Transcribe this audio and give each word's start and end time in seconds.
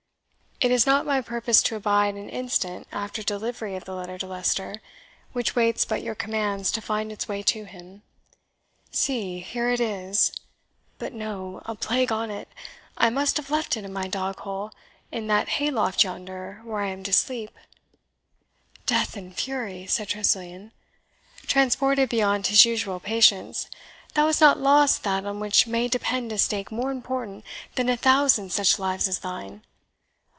It 0.63 0.69
is 0.69 0.85
not 0.85 1.07
my 1.07 1.21
purpose 1.21 1.63
to 1.63 1.75
abide 1.75 2.13
an 2.13 2.29
instant 2.29 2.85
after 2.91 3.23
delivery 3.23 3.75
of 3.75 3.85
the 3.85 3.95
letter 3.95 4.19
to 4.19 4.27
Leicester, 4.27 4.79
which 5.33 5.55
waits 5.55 5.85
but 5.85 6.03
your 6.03 6.13
commands 6.13 6.69
to 6.73 6.81
find 6.81 7.11
its 7.11 7.27
way 7.27 7.41
to 7.41 7.63
him. 7.63 8.03
See, 8.91 9.39
here 9.39 9.71
it 9.71 9.79
is 9.81 10.31
but 10.99 11.13
no 11.13 11.63
a 11.65 11.73
plague 11.73 12.11
on 12.11 12.29
it 12.29 12.47
I 12.95 13.09
must 13.09 13.37
have 13.37 13.49
left 13.49 13.75
it 13.75 13.83
in 13.85 13.91
my 13.91 14.07
dog 14.07 14.41
hole, 14.41 14.71
in 15.11 15.25
the 15.25 15.45
hay 15.45 15.71
loft 15.71 16.03
yonder, 16.03 16.61
where 16.63 16.81
I 16.81 16.89
am 16.89 17.01
to 17.05 17.11
sleep." 17.11 17.49
"Death 18.85 19.17
and 19.17 19.35
fury!" 19.35 19.87
said 19.87 20.09
Tressilian, 20.09 20.73
transported 21.47 22.07
beyond 22.07 22.45
his 22.45 22.65
usual 22.65 22.99
patience; 22.99 23.67
"thou 24.13 24.27
hast 24.27 24.41
not 24.41 24.59
lost 24.59 25.01
that 25.05 25.25
on 25.25 25.39
which 25.39 25.65
may 25.65 25.87
depend 25.87 26.31
a 26.31 26.37
stake 26.37 26.71
more 26.71 26.91
important 26.91 27.43
than 27.73 27.89
a 27.89 27.97
thousand 27.97 28.51
such 28.51 28.77
lives 28.77 29.07
as 29.07 29.17
thine?" 29.21 29.63